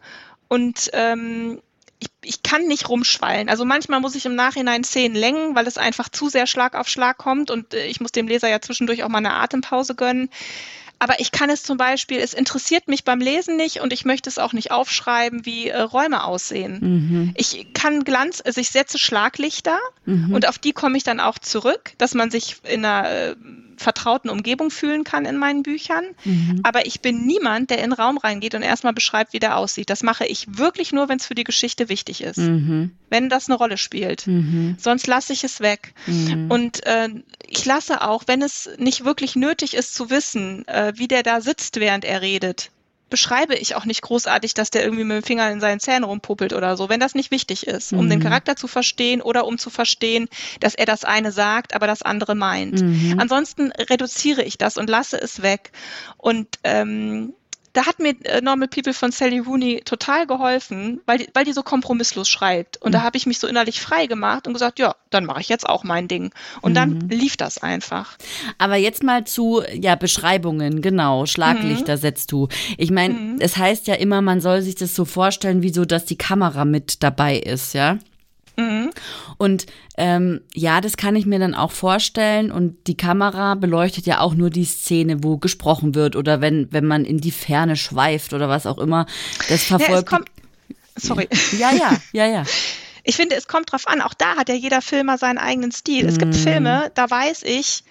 [0.49, 1.61] und ähm,
[1.99, 3.47] ich, ich kann nicht rumschwallen.
[3.47, 6.89] Also manchmal muss ich im Nachhinein Szenen längen, weil es einfach zu sehr Schlag auf
[6.89, 10.29] Schlag kommt und äh, ich muss dem Leser ja zwischendurch auch mal eine Atempause gönnen.
[10.99, 14.29] Aber ich kann es zum Beispiel, es interessiert mich beim Lesen nicht und ich möchte
[14.29, 16.79] es auch nicht aufschreiben, wie äh, Räume aussehen.
[16.81, 17.33] Mhm.
[17.37, 20.33] Ich kann Glanz, also ich setze Schlaglichter mhm.
[20.33, 23.35] und auf die komme ich dann auch zurück, dass man sich in einer äh,
[23.77, 26.03] vertrauten Umgebung fühlen kann in meinen Büchern.
[26.23, 26.61] Mhm.
[26.63, 29.89] Aber ich bin niemand, der in den Raum reingeht und erstmal beschreibt, wie der aussieht.
[29.89, 32.37] Das mache ich wirklich nur, wenn es für die Geschichte wichtig ist.
[32.37, 32.91] Mhm.
[33.09, 34.27] Wenn das eine Rolle spielt.
[34.27, 34.75] Mhm.
[34.79, 35.93] Sonst lasse ich es weg.
[36.07, 36.49] Mhm.
[36.49, 37.09] Und äh,
[37.47, 41.41] ich lasse auch, wenn es nicht wirklich nötig ist zu wissen, äh, wie der da
[41.41, 42.71] sitzt, während er redet,
[43.11, 46.53] beschreibe ich auch nicht großartig, dass der irgendwie mit dem Finger in seinen Zähnen rumpuppelt
[46.53, 48.09] oder so, wenn das nicht wichtig ist, um mhm.
[48.09, 50.27] den Charakter zu verstehen oder um zu verstehen,
[50.59, 52.81] dass er das eine sagt, aber das andere meint.
[52.81, 53.19] Mhm.
[53.19, 55.71] Ansonsten reduziere ich das und lasse es weg.
[56.17, 57.33] Und ähm,
[57.73, 61.53] da hat mir äh, Normal People von Sally Rooney total geholfen, weil die, weil die
[61.53, 62.77] so kompromisslos schreibt.
[62.81, 62.93] Und mhm.
[62.93, 65.67] da habe ich mich so innerlich frei gemacht und gesagt, ja, dann mache ich jetzt
[65.67, 66.31] auch mein Ding.
[66.61, 66.75] Und mhm.
[66.75, 68.17] dann lief das einfach.
[68.57, 72.01] Aber jetzt mal zu ja Beschreibungen, genau, Schlaglichter mhm.
[72.01, 72.47] setzt du.
[72.77, 73.35] Ich meine, mhm.
[73.39, 76.65] es heißt ja immer, man soll sich das so vorstellen, wie so, dass die Kamera
[76.65, 77.97] mit dabei ist, ja?
[78.57, 78.91] Mhm.
[79.37, 79.65] Und
[79.97, 82.51] ähm, ja, das kann ich mir dann auch vorstellen.
[82.51, 86.85] Und die Kamera beleuchtet ja auch nur die Szene, wo gesprochen wird oder wenn, wenn
[86.85, 89.05] man in die Ferne schweift oder was auch immer.
[89.49, 90.11] Das verfolgt.
[90.11, 90.19] Ja,
[90.97, 91.27] Sorry.
[91.57, 92.43] Ja, ja, ja, ja.
[93.03, 94.01] Ich finde, es kommt drauf an.
[94.01, 96.05] Auch da hat ja jeder Filmer seinen eigenen Stil.
[96.07, 96.39] Es gibt mhm.
[96.39, 97.83] Filme, da weiß ich,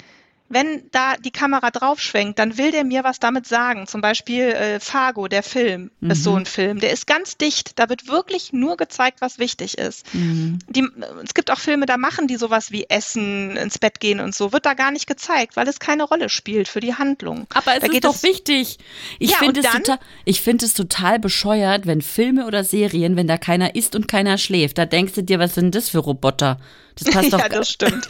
[0.50, 3.86] wenn da die Kamera draufschwenkt, dann will der mir was damit sagen.
[3.86, 6.10] Zum Beispiel äh, Fargo, der Film, mhm.
[6.10, 6.80] ist so ein Film.
[6.80, 7.78] Der ist ganz dicht.
[7.78, 10.12] Da wird wirklich nur gezeigt, was wichtig ist.
[10.12, 10.58] Mhm.
[10.68, 10.86] Die,
[11.24, 14.52] es gibt auch Filme, da machen die sowas wie Essen, ins Bett gehen und so.
[14.52, 17.46] Wird da gar nicht gezeigt, weil es keine Rolle spielt für die Handlung.
[17.54, 18.78] Aber es da ist doch es, wichtig.
[19.20, 19.98] Ich ja, finde es, total,
[20.32, 24.78] find es total bescheuert, wenn Filme oder Serien, wenn da keiner isst und keiner schläft,
[24.78, 26.58] da denkst du dir, was sind das für Roboter?
[26.98, 27.38] Das passt doch.
[27.38, 28.09] ja, das stimmt.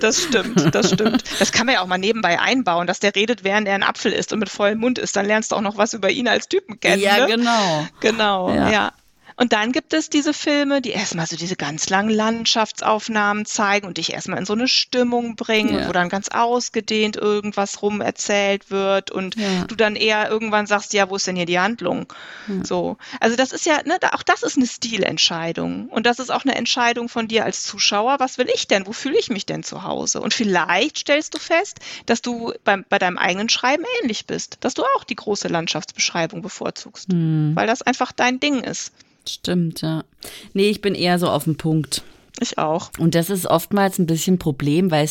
[0.00, 1.24] Das stimmt, das stimmt.
[1.38, 4.12] Das kann man ja auch mal nebenbei einbauen, dass der redet, während er einen Apfel
[4.12, 5.16] isst und mit vollem Mund isst.
[5.16, 7.02] Dann lernst du auch noch was über ihn als Typen kennen.
[7.02, 7.36] Ja, ne?
[7.36, 7.86] genau.
[8.00, 8.70] Genau, ja.
[8.70, 8.92] ja.
[9.36, 13.98] Und dann gibt es diese Filme, die erstmal so diese ganz langen Landschaftsaufnahmen zeigen und
[13.98, 15.88] dich erstmal in so eine Stimmung bringen, ja.
[15.88, 19.64] wo dann ganz ausgedehnt irgendwas rum erzählt wird und ja.
[19.64, 22.12] du dann eher irgendwann sagst, ja, wo ist denn hier die Handlung?
[22.48, 22.64] Ja.
[22.64, 22.96] So.
[23.20, 25.88] Also das ist ja, ne, auch das ist eine Stilentscheidung.
[25.88, 28.16] Und das ist auch eine Entscheidung von dir als Zuschauer.
[28.18, 28.86] Was will ich denn?
[28.86, 30.20] Wo fühle ich mich denn zu Hause?
[30.20, 34.74] Und vielleicht stellst du fest, dass du beim, bei deinem eigenen Schreiben ähnlich bist, dass
[34.74, 37.52] du auch die große Landschaftsbeschreibung bevorzugst, mhm.
[37.54, 38.92] weil das einfach dein Ding ist.
[39.28, 40.04] Stimmt, ja.
[40.52, 42.02] Nee, ich bin eher so auf den Punkt.
[42.40, 42.90] Ich auch.
[42.98, 45.08] Und das ist oftmals ein bisschen Problem, weil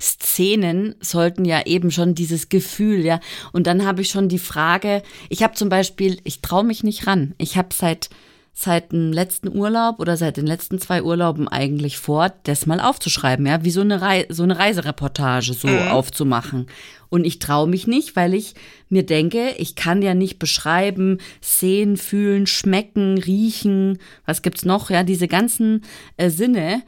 [0.00, 3.20] Szenen sollten ja eben schon dieses Gefühl, ja.
[3.52, 7.06] Und dann habe ich schon die Frage, ich habe zum Beispiel, ich traue mich nicht
[7.06, 7.34] ran.
[7.38, 8.10] Ich habe seit
[8.52, 13.46] seit dem letzten Urlaub oder seit den letzten zwei Urlauben eigentlich vor, das mal aufzuschreiben,
[13.46, 15.88] ja, wie so eine, Rei so eine Reisereportage so mhm.
[15.88, 16.66] aufzumachen.
[17.08, 18.54] Und ich traue mich nicht, weil ich
[18.88, 25.02] mir denke, ich kann ja nicht beschreiben, sehen, fühlen, schmecken, riechen, was gibt's noch, ja,
[25.02, 25.82] diese ganzen
[26.16, 26.82] äh, Sinne.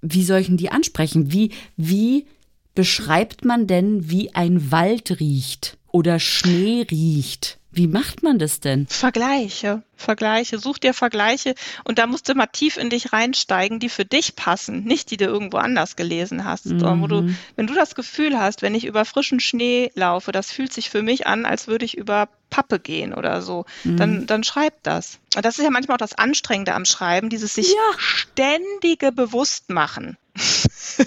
[0.00, 1.32] Wie soll ich denn die ansprechen?
[1.32, 2.26] Wie, wie
[2.74, 7.57] beschreibt man denn, wie ein Wald riecht oder Schnee riecht?
[7.78, 8.88] Wie macht man das denn?
[8.88, 13.88] Vergleiche, Vergleiche, such dir Vergleiche und da musst du mal tief in dich reinsteigen, die
[13.88, 17.00] für dich passen, nicht die du irgendwo anders gelesen hast, mhm.
[17.00, 17.38] wo du, mhm.
[17.54, 21.02] wenn du das Gefühl hast, wenn ich über frischen Schnee laufe, das fühlt sich für
[21.02, 23.96] mich an, als würde ich über Pappe gehen oder so, mhm.
[23.96, 25.20] dann, dann schreib das.
[25.36, 27.98] Und das ist ja manchmal auch das Anstrengende am Schreiben, dieses sich ja.
[27.98, 30.16] ständige Bewusstmachen.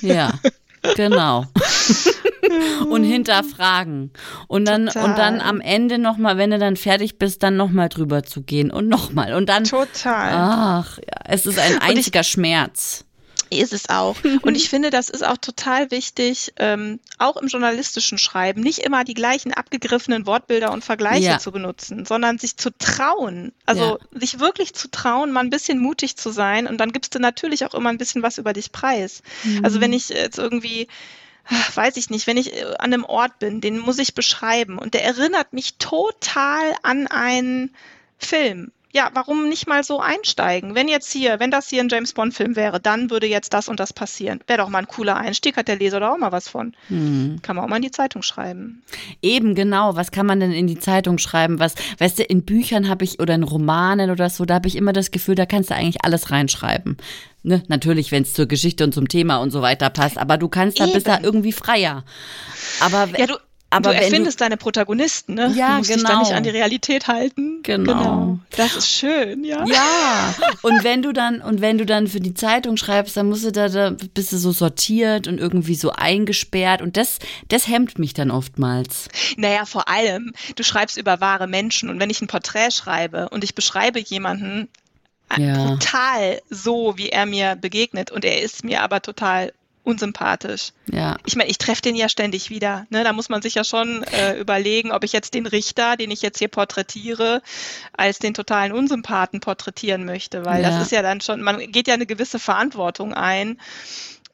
[0.02, 0.40] Ja.
[0.96, 1.46] Genau.
[2.90, 4.12] und hinterfragen.
[4.48, 8.24] Und dann, und dann am Ende nochmal, wenn du dann fertig bist, dann nochmal drüber
[8.24, 9.34] zu gehen und nochmal.
[9.34, 9.64] Und dann.
[9.64, 10.32] Total.
[10.34, 13.06] Ach, ja, es ist ein einziger ich, Schmerz.
[13.54, 14.16] Ist es auch.
[14.44, 19.04] Und ich finde, das ist auch total wichtig, ähm, auch im journalistischen Schreiben, nicht immer
[19.04, 21.40] die gleichen abgegriffenen Wortbilder und Vergleiche ja.
[21.40, 23.52] zu benutzen, sondern sich zu trauen.
[23.66, 24.20] Also ja.
[24.20, 26.66] sich wirklich zu trauen, mal ein bisschen mutig zu sein.
[26.66, 29.22] Und dann gibst du natürlich auch immer ein bisschen was über dich preis.
[29.44, 29.66] Mhm.
[29.66, 30.88] Also wenn ich jetzt irgendwie
[31.76, 34.94] weiß ich nicht, wenn ich äh, an einem Ort bin, den muss ich beschreiben und
[34.94, 37.76] der erinnert mich total an einen
[38.18, 40.76] Film ja, warum nicht mal so einsteigen?
[40.76, 43.80] Wenn jetzt hier, wenn das hier ein James Bond-Film wäre, dann würde jetzt das und
[43.80, 44.42] das passieren.
[44.48, 46.76] Wäre doch mal ein cooler Einstieg, hat der Leser da auch mal was von.
[46.88, 47.40] Hm.
[47.42, 48.84] Kann man auch mal in die Zeitung schreiben.
[49.22, 49.96] Eben, genau.
[49.96, 51.60] Was kann man denn in die Zeitung schreiben?
[51.60, 54.76] Was, weißt du, in Büchern habe ich oder in Romanen oder so, da habe ich
[54.76, 56.98] immer das Gefühl, da kannst du eigentlich alles reinschreiben.
[57.44, 60.48] Ne, natürlich, wenn es zur Geschichte und zum Thema und so weiter passt, aber du
[60.48, 62.04] kannst da bist da irgendwie freier.
[62.82, 63.36] Aber ja, du,
[63.72, 65.52] aber du erfindest du, deine Protagonisten, ne?
[65.56, 66.02] Ja, du musst genau.
[66.02, 67.64] dich da nicht an die Realität halten.
[67.64, 67.94] Genau.
[67.94, 68.40] genau.
[68.58, 69.66] Das ist schön, ja.
[69.66, 70.36] Ja.
[70.62, 73.52] Und wenn du dann und wenn du dann für die Zeitung schreibst, dann musst du
[73.52, 78.14] da, da bist du so sortiert und irgendwie so eingesperrt und das das hemmt mich
[78.14, 79.08] dann oftmals.
[79.38, 83.44] Naja, vor allem, du schreibst über wahre Menschen und wenn ich ein Porträt schreibe und
[83.44, 84.68] ich beschreibe jemanden
[85.38, 85.68] äh, ja.
[85.70, 89.54] total so, wie er mir begegnet und er ist mir aber total
[89.92, 90.72] unsympathisch.
[90.92, 91.18] Ja.
[91.26, 92.86] Ich meine, ich treffe den ja ständig wieder.
[92.90, 93.04] Ne?
[93.04, 96.22] Da muss man sich ja schon äh, überlegen, ob ich jetzt den Richter, den ich
[96.22, 97.42] jetzt hier porträtiere,
[97.96, 100.70] als den totalen Unsympathen porträtieren möchte, weil ja.
[100.70, 103.60] das ist ja dann schon, man geht ja eine gewisse Verantwortung ein.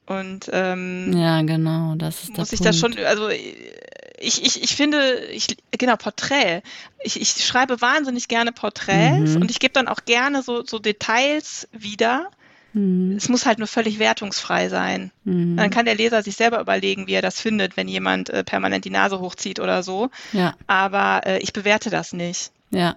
[0.05, 5.25] Und ähm, ja, genau, das ist muss ich das schon, also ich, ich, ich finde,
[5.31, 6.61] ich, genau, Porträt.
[7.03, 9.41] Ich, ich schreibe wahnsinnig gerne Porträts mhm.
[9.41, 12.29] und ich gebe dann auch gerne so, so Details wieder
[12.77, 13.15] Mhm.
[13.17, 15.11] Es muss halt nur völlig wertungsfrei sein.
[15.23, 15.57] Mhm.
[15.57, 18.85] Dann kann der Leser sich selber überlegen, wie er das findet, wenn jemand äh, permanent
[18.85, 20.09] die Nase hochzieht oder so.
[20.31, 20.53] Ja.
[20.67, 22.51] Aber äh, ich bewerte das nicht.
[22.69, 22.95] Ja.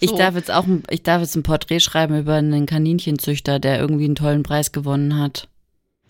[0.00, 0.18] Ich so.
[0.18, 4.16] darf jetzt auch, ich darf jetzt ein Porträt schreiben über einen Kaninchenzüchter, der irgendwie einen
[4.16, 5.48] tollen Preis gewonnen hat.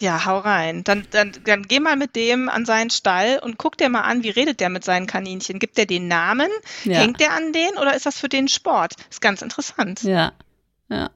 [0.00, 0.82] Ja, hau rein.
[0.82, 4.24] Dann, dann, dann geh mal mit dem an seinen Stall und guck dir mal an,
[4.24, 5.58] wie redet der mit seinen Kaninchen.
[5.58, 6.48] Gibt der den Namen?
[6.84, 6.98] Ja.
[6.98, 8.94] Hängt der an den oder ist das für den Sport?
[9.08, 10.02] Ist ganz interessant.
[10.02, 10.32] Ja.
[10.88, 11.10] Ja.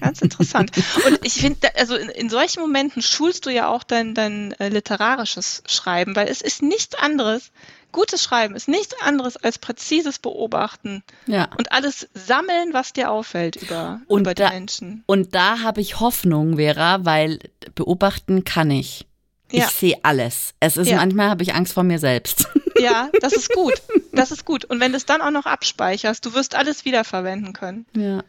[0.00, 0.70] Ganz interessant.
[1.06, 4.68] Und ich finde, also in, in, solchen Momenten schulst du ja auch dein, dein äh,
[4.68, 7.50] literarisches Schreiben, weil es ist nichts anderes.
[7.92, 11.48] Gutes Schreiben ist nichts anderes als präzises Beobachten ja.
[11.58, 15.02] und alles sammeln, was dir auffällt über, und über die da, Menschen.
[15.06, 17.40] Und da habe ich Hoffnung, Vera, weil
[17.74, 19.06] beobachten kann ich.
[19.50, 19.64] Ja.
[19.64, 20.54] Ich sehe alles.
[20.60, 20.98] Es ist ja.
[20.98, 22.48] manchmal habe ich Angst vor mir selbst.
[22.78, 23.74] Ja, das ist gut.
[24.10, 24.64] Das ist gut.
[24.64, 27.84] Und wenn du es dann auch noch abspeicherst, du wirst alles wiederverwenden können.
[27.94, 28.24] Ja.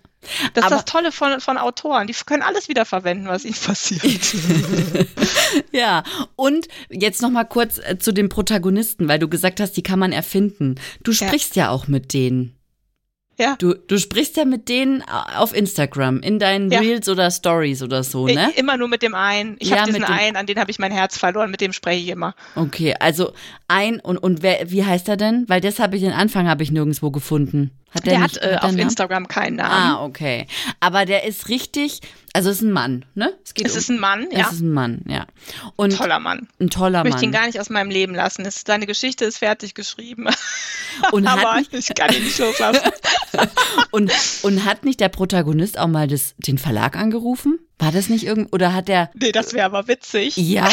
[0.53, 2.07] Das ist das Tolle von, von Autoren.
[2.07, 4.03] Die können alles wiederverwenden, was ihnen passiert.
[5.71, 6.03] ja,
[6.35, 9.99] und jetzt noch mal kurz äh, zu den Protagonisten, weil du gesagt hast, die kann
[9.99, 10.75] man erfinden.
[11.03, 12.55] Du sprichst ja, ja auch mit denen.
[13.41, 13.55] Ja.
[13.57, 15.03] Du, du sprichst ja mit denen
[15.35, 16.79] auf Instagram, in deinen ja.
[16.79, 18.51] Reels oder Stories oder so, ne?
[18.55, 19.55] Immer nur mit dem einen.
[19.57, 22.03] Ich ja, habe diesen einen, an den habe ich mein Herz verloren, mit dem spreche
[22.03, 22.35] ich immer.
[22.55, 23.33] Okay, also
[23.67, 25.45] ein und, und wer, wie heißt er denn?
[25.47, 27.71] Weil das habe ich den Anfang habe ich nirgendwo gefunden.
[27.91, 29.71] Hat der, der nicht, hat äh, auf Instagram keinen Namen.
[29.71, 30.47] Ah, okay.
[30.79, 31.99] Aber der ist richtig,
[32.33, 33.33] also es ist ein Mann, ne?
[33.43, 34.47] Es, es um, ist ein Mann, ja.
[34.47, 35.27] Es ist ein Mann, ja.
[35.75, 36.47] Und ein toller Mann.
[36.59, 37.07] Ein toller Mann.
[37.07, 38.45] Ich möchte ihn gar nicht aus meinem Leben lassen.
[38.45, 40.27] Es, seine Geschichte ist fertig geschrieben.
[41.11, 42.91] Und Aber nicht, ich kann ihn nicht loslassen.
[43.91, 44.11] und,
[44.43, 47.59] und hat nicht der Protagonist auch mal das, den Verlag angerufen?
[47.81, 49.09] War das nicht irgend oder hat der?
[49.15, 50.37] Nee, das wäre aber witzig.
[50.37, 50.69] Ja.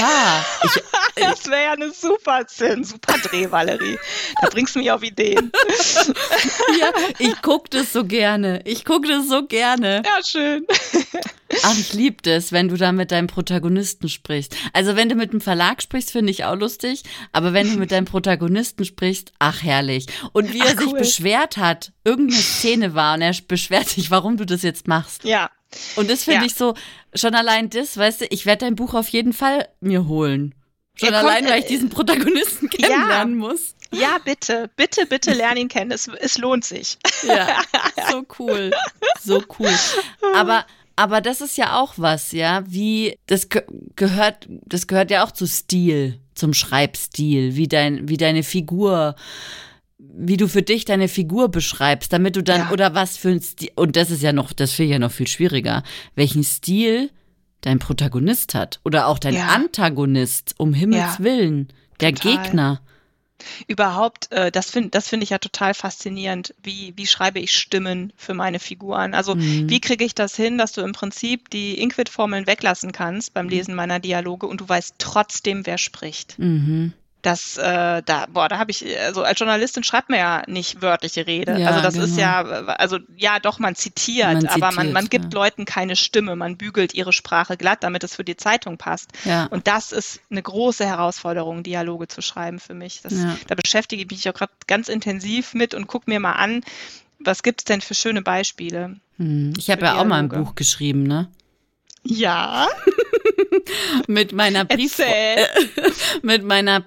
[0.62, 0.82] Ich,
[1.16, 3.98] das wäre ja eine super, ein super Dreh, Valerie.
[4.42, 5.50] Da bringst du mich auf Ideen.
[6.78, 8.60] ja, ich gucke das so gerne.
[8.66, 10.02] Ich gucke das so gerne.
[10.04, 10.66] Ja, schön.
[11.62, 14.54] Ach, ich liebe das, wenn du da mit deinem Protagonisten sprichst.
[14.74, 17.04] Also wenn du mit dem Verlag sprichst, finde ich auch lustig.
[17.32, 20.08] Aber wenn du mit deinem Protagonisten sprichst, ach herrlich.
[20.34, 20.82] Und wie ach, er cool.
[20.82, 25.24] sich beschwert hat, irgendeine Szene war und er beschwert sich, warum du das jetzt machst.
[25.24, 25.48] Ja.
[25.96, 26.46] Und das finde ja.
[26.46, 26.74] ich so,
[27.14, 30.54] schon allein das, weißt du, ich werde dein Buch auf jeden Fall mir holen.
[30.94, 33.48] Schon ja, allein, weil ich äh, diesen Protagonisten kennenlernen ja.
[33.48, 33.74] muss.
[33.92, 35.92] Ja, bitte, bitte, bitte lern ihn kennen.
[35.92, 36.98] Es, es lohnt sich.
[37.22, 37.62] Ja,
[38.10, 38.70] so cool.
[39.22, 39.72] So cool.
[40.34, 40.66] Aber
[40.98, 43.62] aber das ist ja auch was, ja, wie das ge
[43.94, 49.14] gehört, das gehört ja auch zu Stil, zum Schreibstil, wie dein, wie deine Figur,
[49.98, 52.70] wie du für dich deine Figur beschreibst, damit du dann ja.
[52.70, 55.10] oder was für ein Stil und das ist ja noch, das finde ich ja noch
[55.10, 55.82] viel schwieriger,
[56.14, 57.10] welchen Stil
[57.60, 59.48] dein Protagonist hat oder auch dein ja.
[59.48, 61.24] Antagonist, um Himmels ja.
[61.24, 61.68] Willen,
[62.00, 62.42] der Total.
[62.42, 62.80] Gegner.
[63.68, 66.54] Überhaupt, äh, das finde das finde ich ja total faszinierend.
[66.60, 69.14] Wie, wie schreibe ich Stimmen für meine Figuren?
[69.14, 69.70] Also mhm.
[69.70, 73.50] wie kriege ich das hin, dass du im Prinzip die Inquit-Formeln weglassen kannst beim mhm.
[73.52, 76.38] Lesen meiner Dialoge und du weißt trotzdem, wer spricht?
[76.38, 80.82] Mhm das, äh, da, boah, da habe ich, also als Journalistin schreibt man ja nicht
[80.82, 81.58] wörtliche Rede.
[81.58, 82.06] Ja, also das genau.
[82.06, 85.40] ist ja, also ja, doch, man zitiert, man aber man, man gibt ja.
[85.40, 89.10] Leuten keine Stimme, man bügelt ihre Sprache glatt, damit es für die Zeitung passt.
[89.24, 89.46] Ja.
[89.46, 93.02] Und das ist eine große Herausforderung, Dialoge zu schreiben für mich.
[93.02, 93.14] Das,
[93.48, 96.62] Da beschäftige ich mich auch gerade ganz intensiv mit und gucke mir mal an,
[97.18, 98.96] was gibt es denn für schöne Beispiele.
[99.16, 99.54] Hm.
[99.58, 101.28] Ich habe ja auch mal ein Buch geschrieben, ne?
[102.04, 102.68] Ja.
[104.06, 105.00] mit meiner Brief
[106.22, 106.82] mit meiner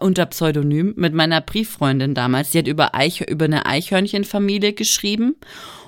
[0.00, 2.50] unter Pseudonym mit meiner Brieffreundin damals.
[2.50, 5.36] Die hat über Eich über eine Eichhörnchenfamilie geschrieben.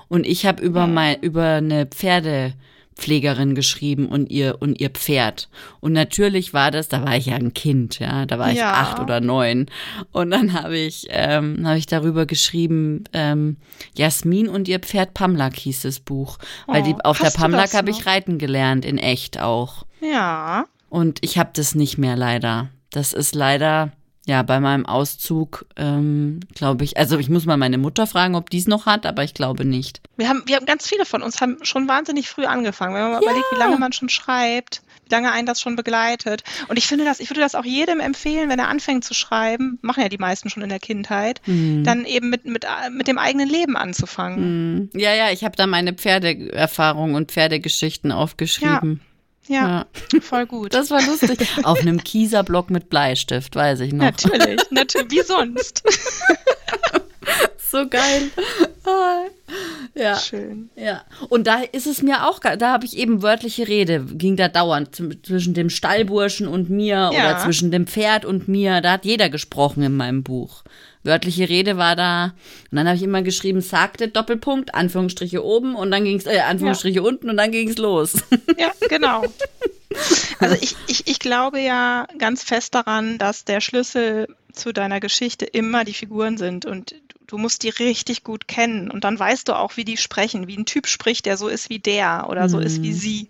[0.09, 2.55] Und ich habe über mein über eine Pferde
[2.96, 5.48] Pflegerin geschrieben und ihr und ihr Pferd.
[5.81, 8.72] Und natürlich war das, da war ich ja ein Kind, ja, da war ich ja.
[8.72, 9.66] acht oder neun.
[10.12, 13.57] Und dann habe ich ähm, habe ich darüber geschrieben, ähm,
[13.96, 17.90] Jasmin und ihr Pferd Pamlak hieß das Buch, weil oh, die auf der Pamlak habe
[17.90, 19.85] ich reiten gelernt in echt auch.
[20.00, 20.66] Ja.
[20.88, 22.68] Und ich habe das nicht mehr leider.
[22.90, 23.92] Das ist leider
[24.24, 28.50] ja, bei meinem Auszug ähm, glaube ich, also ich muss mal meine Mutter fragen, ob
[28.50, 30.00] die es noch hat, aber ich glaube nicht.
[30.16, 32.94] Wir haben, wir haben ganz viele von uns haben schon wahnsinnig früh angefangen.
[32.94, 33.30] Wenn man mal ja.
[33.30, 36.44] überlegt, wie lange man schon schreibt, wie lange einen das schon begleitet.
[36.68, 39.80] Und ich finde das, ich würde das auch jedem empfehlen, wenn er anfängt zu schreiben,
[39.82, 41.82] machen ja die meisten schon in der Kindheit, mhm.
[41.82, 44.74] dann eben mit, mit, mit dem eigenen Leben anzufangen.
[44.74, 44.90] Mhm.
[44.94, 49.00] Ja, ja, ich habe da meine Pferdeerfahrung und Pferdegeschichten aufgeschrieben.
[49.02, 49.12] Ja.
[49.48, 50.72] Ja, ja, voll gut.
[50.72, 51.48] Das war lustig.
[51.64, 54.05] Auf einem Kieserblock mit Bleistift, weiß ich noch.
[54.05, 55.83] Natürlich, natürlich, wie sonst.
[57.70, 58.31] so geil.
[59.94, 60.16] Ja.
[60.16, 60.70] Schön.
[60.76, 61.02] Ja.
[61.28, 64.94] Und da ist es mir auch, da habe ich eben wörtliche Rede, ging da dauernd
[64.94, 67.11] zwischen dem Stallburschen und mir ja.
[67.11, 68.81] oder zwischen dem Pferd und mir.
[68.81, 70.62] Da hat jeder gesprochen in meinem Buch
[71.05, 72.35] wörtliche Rede war da.
[72.71, 76.41] Und dann habe ich immer geschrieben, sagte Doppelpunkt, Anführungsstriche oben und dann ging es, äh,
[76.41, 77.03] Anführungsstriche ja.
[77.03, 78.15] unten und dann ging es los.
[78.59, 79.25] Ja, genau.
[80.38, 85.45] Also ich, ich, ich glaube ja ganz fest daran, dass der Schlüssel zu deiner Geschichte
[85.45, 86.95] immer die Figuren sind und
[87.27, 90.57] du musst die richtig gut kennen und dann weißt du auch, wie die sprechen, wie
[90.57, 92.95] ein Typ spricht, der so ist wie der oder so ist wie mhm.
[92.95, 93.29] sie.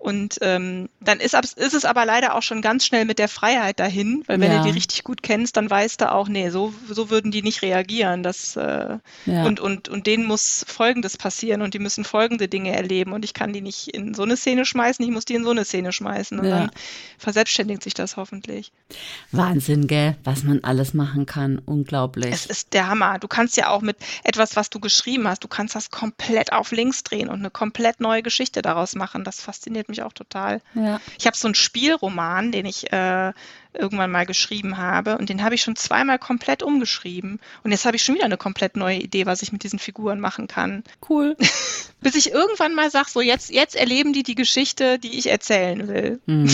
[0.00, 3.78] Und ähm, dann ist, ist es aber leider auch schon ganz schnell mit der Freiheit
[3.80, 4.62] dahin, weil wenn ja.
[4.62, 7.60] du die richtig gut kennst, dann weißt du auch, nee, so, so würden die nicht
[7.60, 8.22] reagieren.
[8.22, 9.44] Das, äh, ja.
[9.44, 13.34] und, und, und denen muss Folgendes passieren und die müssen folgende Dinge erleben und ich
[13.34, 15.92] kann die nicht in so eine Szene schmeißen, ich muss die in so eine Szene
[15.92, 16.60] schmeißen und ja.
[16.60, 16.70] dann
[17.18, 18.72] verselbstständigt sich das hoffentlich.
[19.32, 21.58] Wahnsinn, gell, was man alles machen kann.
[21.58, 22.32] Unglaublich.
[22.32, 23.18] Es ist der Hammer.
[23.18, 26.72] Du kannst ja auch mit etwas, was du geschrieben hast, du kannst das komplett auf
[26.72, 29.24] links drehen und eine komplett neue Geschichte daraus machen.
[29.24, 30.60] Das fasziniert mich auch total.
[30.74, 31.00] Ja.
[31.18, 33.32] Ich habe so einen Spielroman, den ich äh,
[33.72, 37.96] irgendwann mal geschrieben habe und den habe ich schon zweimal komplett umgeschrieben und jetzt habe
[37.96, 40.82] ich schon wieder eine komplett neue Idee, was ich mit diesen Figuren machen kann.
[41.08, 41.36] Cool.
[42.00, 45.86] Bis ich irgendwann mal sage, so jetzt, jetzt erleben die die Geschichte, die ich erzählen
[45.86, 46.20] will.
[46.26, 46.50] Mhm.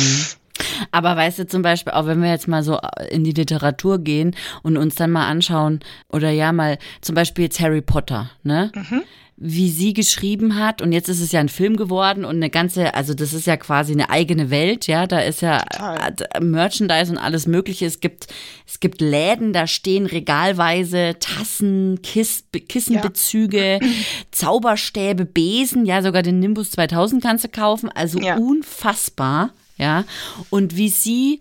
[0.90, 4.34] Aber weißt du zum Beispiel, auch wenn wir jetzt mal so in die Literatur gehen
[4.62, 8.72] und uns dann mal anschauen, oder ja mal zum Beispiel jetzt Harry Potter, ne?
[8.74, 9.02] Mhm
[9.38, 10.80] wie sie geschrieben hat.
[10.80, 13.56] Und jetzt ist es ja ein Film geworden und eine ganze, also das ist ja
[13.56, 15.06] quasi eine eigene Welt, ja.
[15.06, 16.14] Da ist ja Total.
[16.40, 17.84] Merchandise und alles Mögliche.
[17.84, 18.28] Es gibt,
[18.66, 23.88] es gibt Läden, da stehen regalweise Tassen, Kiss, Kissenbezüge, ja.
[24.30, 27.90] Zauberstäbe, Besen, ja, sogar den Nimbus 2000 kannst du kaufen.
[27.90, 28.36] Also ja.
[28.38, 30.04] unfassbar, ja.
[30.48, 31.40] Und wie sie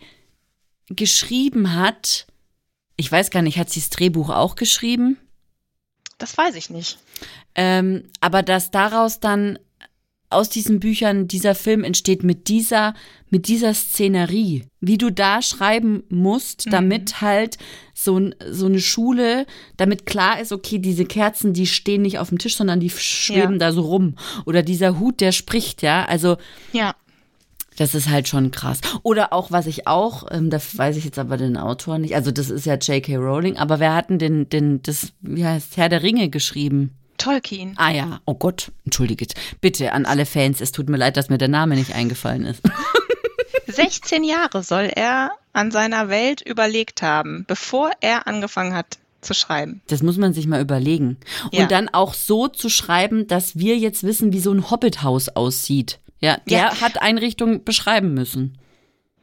[0.89, 2.27] geschrieben hat,
[2.97, 5.17] ich weiß gar nicht, hat sie das Drehbuch auch geschrieben?
[6.17, 6.97] Das weiß ich nicht.
[7.55, 9.57] Ähm, aber dass daraus dann
[10.29, 12.93] aus diesen Büchern, dieser Film entsteht mit dieser,
[13.29, 14.65] mit dieser Szenerie.
[14.81, 16.71] Wie du da schreiben musst, mhm.
[16.71, 17.57] damit halt
[17.93, 19.45] so, so eine Schule,
[19.77, 23.53] damit klar ist, okay, diese Kerzen, die stehen nicht auf dem Tisch, sondern die schweben
[23.53, 23.59] ja.
[23.59, 24.15] da so rum.
[24.45, 26.05] Oder dieser Hut, der spricht, ja.
[26.05, 26.37] Also.
[26.73, 26.95] Ja.
[27.77, 28.79] Das ist halt schon krass.
[29.03, 32.31] Oder auch, was ich auch, ähm, da weiß ich jetzt aber den Autor nicht, also
[32.31, 33.17] das ist ja J.K.
[33.17, 36.91] Rowling, aber wer hat denn den, den, das, wie heißt, Herr der Ringe geschrieben?
[37.25, 37.73] Tolkien.
[37.77, 39.33] Ah ja, oh Gott, entschuldigt.
[39.59, 42.61] Bitte an alle Fans, es tut mir leid, dass mir der Name nicht eingefallen ist.
[43.67, 49.81] 16 Jahre soll er an seiner Welt überlegt haben, bevor er angefangen hat zu schreiben.
[49.88, 51.17] Das muss man sich mal überlegen.
[51.51, 51.63] Ja.
[51.63, 55.99] Und dann auch so zu schreiben, dass wir jetzt wissen, wie so ein Hobbithaus aussieht.
[56.19, 56.81] Ja, der ja.
[56.81, 58.59] hat Einrichtungen beschreiben müssen.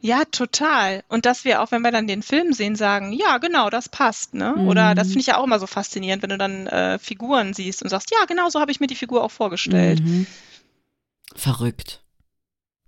[0.03, 1.05] Ja, total.
[1.07, 4.33] Und dass wir auch, wenn wir dann den Film sehen, sagen, ja, genau, das passt.
[4.33, 4.53] Ne?
[4.57, 4.67] Mhm.
[4.67, 7.81] Oder das finde ich ja auch immer so faszinierend, wenn du dann äh, Figuren siehst
[7.81, 10.03] und sagst, ja, genau so habe ich mir die Figur auch vorgestellt.
[10.03, 10.27] Mhm.
[11.33, 12.03] Verrückt.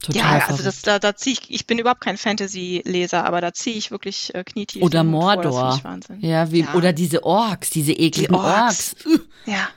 [0.01, 0.49] Total ja, verrückt.
[0.49, 3.91] also das, da, da ziehe ich, ich bin überhaupt kein Fantasy-Leser, aber da ziehe ich
[3.91, 4.83] wirklich äh, knietief.
[4.83, 5.79] Oder Mordor.
[5.79, 6.73] Vor, ja, wie, ja.
[6.73, 8.93] oder diese Orks, diese ekligen die Orks.
[9.05, 9.21] Orks.
[9.45, 9.69] Ja.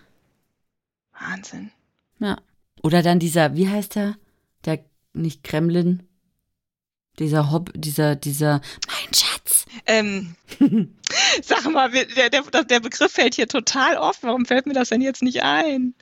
[1.13, 1.71] Wahnsinn.
[2.19, 2.39] Ja.
[2.83, 4.17] Oder dann dieser, wie heißt der?
[4.65, 4.81] Der,
[5.13, 6.08] nicht Kremlin,
[7.19, 9.67] dieser Hob, dieser, dieser, mein Schatz.
[9.87, 10.35] Ähm,
[11.43, 14.23] sag mal, der, der, der Begriff fällt hier total oft.
[14.23, 15.95] Warum fällt mir das denn jetzt nicht ein?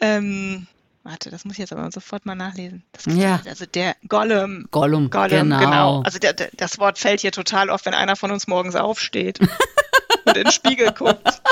[0.00, 0.66] Ähm,
[1.02, 2.84] warte, das muss ich jetzt aber sofort mal nachlesen.
[3.06, 3.40] ja.
[3.46, 4.66] Also der Gollum.
[4.70, 5.58] Gollum, Gollum genau.
[5.58, 6.02] genau.
[6.02, 9.40] Also der, der, das Wort fällt hier total oft, wenn einer von uns morgens aufsteht
[10.24, 11.42] und in den Spiegel guckt.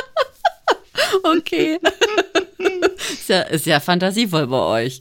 [1.23, 1.79] Okay.
[2.97, 5.01] ist, ja, ist ja fantasievoll bei euch.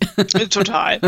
[0.49, 0.99] Total.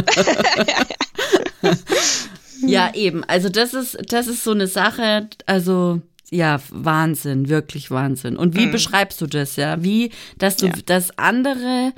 [2.69, 2.93] Ja, mhm.
[2.95, 3.23] eben.
[3.25, 8.37] Also das ist, das ist so eine Sache, also ja, Wahnsinn, wirklich Wahnsinn.
[8.37, 8.71] Und wie mhm.
[8.71, 9.83] beschreibst du das, ja?
[9.83, 10.73] Wie, dass du ja.
[10.85, 11.91] das andere,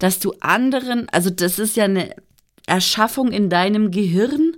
[0.00, 2.10] dass du anderen, also das ist ja eine
[2.66, 4.56] Erschaffung in deinem Gehirn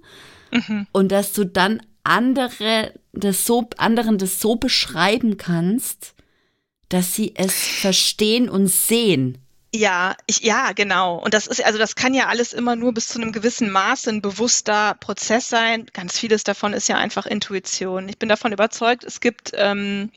[0.50, 0.86] mhm.
[0.92, 6.14] und dass du dann andere das so, anderen das so beschreiben kannst,
[6.88, 9.38] dass sie es verstehen und sehen.
[9.74, 11.16] Ja, ich, ja, genau.
[11.16, 14.08] Und das ist, also das kann ja alles immer nur bis zu einem gewissen Maße
[14.08, 15.86] ein bewusster Prozess sein.
[15.92, 18.08] Ganz vieles davon ist ja einfach Intuition.
[18.08, 20.10] Ich bin davon überzeugt, es gibt, ähm,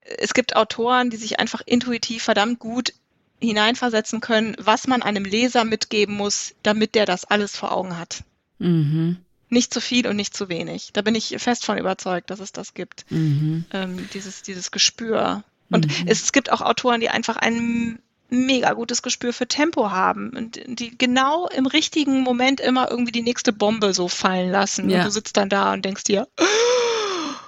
[0.00, 2.94] es gibt Autoren, die sich einfach intuitiv verdammt gut
[3.40, 8.24] hineinversetzen können, was man einem Leser mitgeben muss, damit der das alles vor Augen hat.
[8.58, 9.18] Mhm.
[9.50, 10.90] Nicht zu viel und nicht zu wenig.
[10.94, 13.04] Da bin ich fest von überzeugt, dass es das gibt.
[13.10, 13.66] Mhm.
[13.72, 15.44] Ähm, dieses, dieses Gespür.
[15.70, 16.08] Und mhm.
[16.08, 20.60] es, es gibt auch Autoren, die einfach einen mega gutes Gespür für Tempo haben und
[20.66, 24.90] die genau im richtigen Moment immer irgendwie die nächste Bombe so fallen lassen.
[24.90, 24.98] Ja.
[24.98, 26.28] Und du sitzt dann da und denkst dir.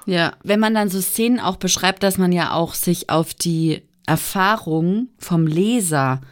[0.07, 3.83] Ja, wenn man dann so Szenen auch beschreibt, dass man ja auch sich auf die
[4.07, 6.23] Erfahrung vom Leser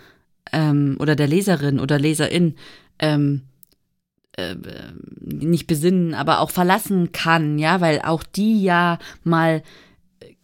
[0.50, 2.56] ähm, oder der Leserin oder Leserin
[2.98, 3.42] ähm,
[4.38, 4.54] äh,
[5.20, 9.62] nicht besinnen, aber auch verlassen kann, ja, weil auch die ja mal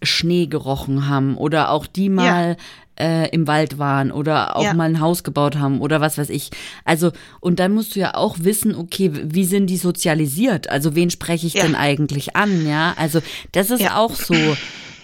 [0.03, 2.57] Schnee gerochen haben oder auch die mal
[2.99, 4.75] äh, im Wald waren oder auch ja.
[4.75, 6.51] mal ein Haus gebaut haben oder was weiß ich.
[6.85, 10.71] Also, und dann musst du ja auch wissen, okay, wie sind die sozialisiert?
[10.71, 11.63] Also, wen spreche ich ja.
[11.63, 12.67] denn eigentlich an?
[12.67, 13.21] Ja, also,
[13.53, 13.97] das ist ja.
[13.97, 14.35] auch so.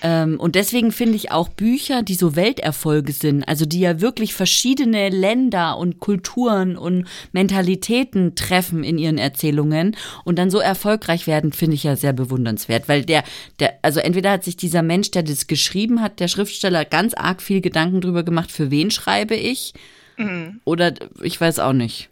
[0.02, 4.34] Ähm, und deswegen finde ich auch Bücher, die so Welterfolge sind, also die ja wirklich
[4.34, 11.52] verschiedene Länder und Kulturen und Mentalitäten treffen in ihren Erzählungen und dann so erfolgreich werden,
[11.52, 13.24] finde ich ja sehr bewundernswert, weil der,
[13.58, 17.42] der, also entweder hat sich dieser Mensch, der das geschrieben hat, der Schriftsteller, ganz arg
[17.42, 19.74] viel Gedanken drüber gemacht, für wen schreibe ich,
[20.16, 20.60] mhm.
[20.64, 22.08] oder ich weiß auch nicht.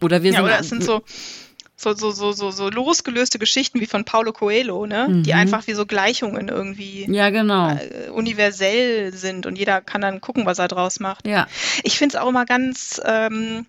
[0.00, 0.44] Oder wir ja, sind.
[0.44, 1.02] Oder es sind so,
[1.76, 5.08] so, so, so, so, so losgelöste Geschichten wie von Paulo Coelho, ne?
[5.08, 5.22] Mhm.
[5.24, 7.70] Die einfach wie so Gleichungen irgendwie ja, genau.
[7.70, 11.26] äh, universell sind und jeder kann dann gucken, was er draus macht.
[11.26, 11.46] Ja.
[11.82, 13.66] Ich finde es auch immer ganz ähm,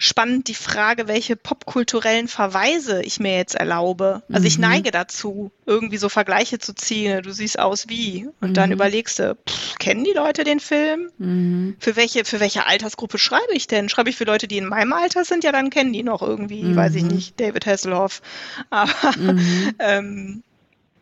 [0.00, 4.22] spannend die Frage, welche popkulturellen Verweise ich mir jetzt erlaube.
[4.30, 4.46] Also mhm.
[4.46, 7.22] ich neige dazu, irgendwie so Vergleiche zu ziehen.
[7.22, 8.26] Du siehst aus wie.
[8.40, 8.54] Und mhm.
[8.54, 11.10] dann überlegst du, pff, kennen die Leute den Film?
[11.18, 11.76] Mhm.
[11.78, 13.90] Für welche, für welche Altersgruppe schreibe ich denn?
[13.90, 15.44] Schreibe ich für Leute, die in meinem Alter sind?
[15.44, 17.08] Ja, dann kennen die noch irgendwie, weiß ich mhm.
[17.08, 18.22] nicht, David Hasselhoff.
[18.70, 19.74] Aber mhm.
[19.80, 20.42] ähm,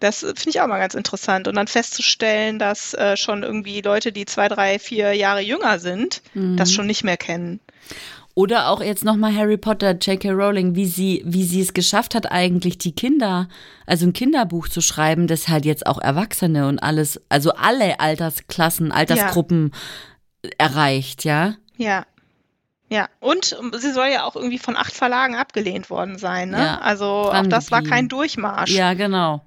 [0.01, 1.47] das finde ich auch mal ganz interessant.
[1.47, 6.21] Und dann festzustellen, dass äh, schon irgendwie Leute, die zwei, drei, vier Jahre jünger sind,
[6.35, 6.75] das mhm.
[6.75, 7.61] schon nicht mehr kennen.
[8.39, 10.31] Oder auch jetzt nochmal Harry Potter, J.K.
[10.31, 13.49] Rowling, wie sie, wie sie es geschafft hat, eigentlich die Kinder,
[13.85, 18.93] also ein Kinderbuch zu schreiben, das halt jetzt auch Erwachsene und alles, also alle Altersklassen,
[18.93, 19.73] Altersgruppen
[20.45, 20.51] ja.
[20.57, 21.55] erreicht, ja?
[21.79, 22.07] Ja.
[22.89, 26.59] Ja, und sie soll ja auch irgendwie von acht Verlagen abgelehnt worden sein, ne?
[26.59, 28.71] Ja, also auch das war kein Durchmarsch.
[28.71, 29.43] Ja, genau.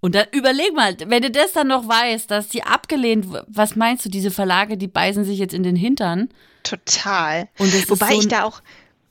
[0.00, 4.04] Und dann überleg mal, wenn du das dann noch weißt, dass die abgelehnt, was meinst
[4.04, 6.28] du, diese Verlage, die beißen sich jetzt in den Hintern?
[6.62, 7.48] Total.
[7.56, 8.60] Wobei so ich da auch,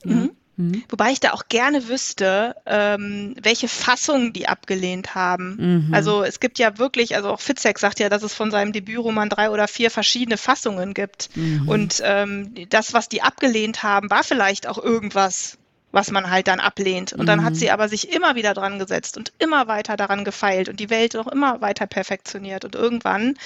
[0.04, 0.30] mhm.
[0.58, 0.82] Mhm.
[0.88, 5.86] Wobei ich da auch gerne wüsste, ähm, welche Fassung die abgelehnt haben.
[5.86, 5.94] Mhm.
[5.94, 9.28] Also es gibt ja wirklich, also auch Fitzek sagt ja, dass es von seinem Debütroman
[9.28, 11.30] drei oder vier verschiedene Fassungen gibt.
[11.36, 11.68] Mhm.
[11.68, 15.58] Und ähm, das, was die abgelehnt haben, war vielleicht auch irgendwas,
[15.92, 17.12] was man halt dann ablehnt.
[17.12, 17.58] Und dann hat mhm.
[17.58, 21.16] sie aber sich immer wieder dran gesetzt und immer weiter daran gefeilt und die Welt
[21.16, 22.64] auch immer weiter perfektioniert.
[22.64, 23.38] Und irgendwann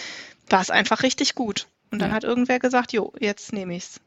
[0.49, 1.67] war es einfach richtig gut.
[1.91, 2.17] Und dann ja.
[2.17, 4.01] hat irgendwer gesagt, jo, jetzt nehme ich's.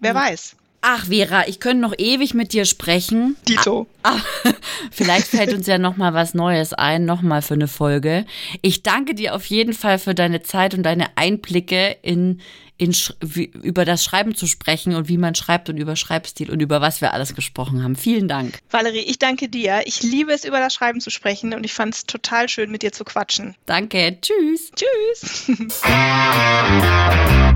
[0.00, 0.20] Wer ja.
[0.20, 0.56] weiß.
[0.84, 3.36] Ach, Vera, ich könnte noch ewig mit dir sprechen.
[3.48, 3.86] Dito.
[4.02, 4.50] Ah, ah,
[4.90, 8.26] vielleicht fällt uns ja noch mal was Neues ein, noch mal für eine Folge.
[8.62, 12.40] Ich danke dir auf jeden Fall für deine Zeit und deine Einblicke in,
[12.78, 16.60] in wie, über das Schreiben zu sprechen und wie man schreibt und über Schreibstil und
[16.60, 17.94] über was wir alles gesprochen haben.
[17.94, 18.58] Vielen Dank.
[18.68, 19.82] Valerie, ich danke dir.
[19.84, 22.82] Ich liebe es, über das Schreiben zu sprechen und ich fand es total schön, mit
[22.82, 23.54] dir zu quatschen.
[23.66, 24.18] Danke.
[24.20, 24.72] Tschüss.
[24.74, 25.46] Tschüss.